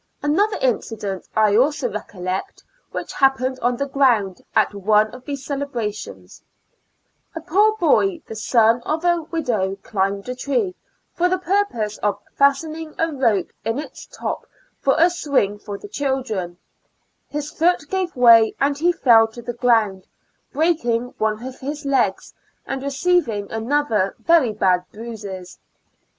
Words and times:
Another 0.23 0.57
incident 0.63 1.27
I 1.35 1.55
also 1.55 1.87
recollect 1.87 2.63
which 2.89 3.13
happened 3.13 3.59
on 3.59 3.77
the 3.77 3.85
ground 3.85 4.41
at 4.55 4.73
one 4.73 5.13
of 5.13 5.25
these 5.25 5.45
celebrations— 5.45 6.41
a 7.35 7.39
poor 7.39 7.77
boy 7.77 8.19
the 8.25 8.33
son 8.35 8.81
of 8.81 9.05
a 9.05 9.21
widow 9.21 9.75
climbed 9.83 10.27
a 10.27 10.33
tree, 10.33 10.73
for 11.13 11.29
the 11.29 11.37
purpose 11.37 11.99
of 11.99 12.17
fastening 12.33 12.95
a 12.97 13.11
rope 13.11 13.51
in 13.63 13.77
its 13.77 14.07
top 14.07 14.47
for 14.79 14.95
a 14.97 15.07
swing 15.11 15.59
for 15.59 15.77
the 15.77 15.87
children, 15.87 16.57
his 17.29 17.51
foot 17.51 17.87
gave 17.87 18.15
way 18.15 18.55
and 18.59 18.79
he 18.79 18.91
fell 18.91 19.27
to 19.27 19.43
the 19.43 19.53
ground, 19.53 20.07
breaking 20.51 21.13
one 21.19 21.45
of 21.45 21.59
his 21.59 21.85
legs 21.85 22.33
and 22.65 22.81
receiving 22.81 23.51
other 23.71 24.15
very 24.17 24.51
bad 24.51 24.83
bruises. 24.91 25.59